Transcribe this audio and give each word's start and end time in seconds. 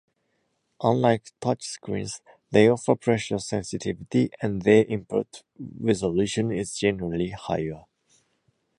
Unlike 0.81 1.31
touchscreens, 1.41 2.21
they 2.49 2.67
offer 2.67 2.95
pressure 2.95 3.37
sensitivity, 3.37 4.31
and 4.41 4.63
their 4.63 4.83
input 4.85 5.43
resolution 5.79 6.51
is 6.51 6.73
generally 6.73 7.29
higher. 7.29 7.85